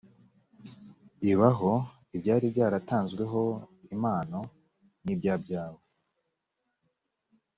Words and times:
ibaho 1.31 1.73
ibyari 2.15 2.45
byaratanzweho 2.53 3.41
impano 3.93 4.39
n 5.03 5.05
ibyabyawe 5.13 5.81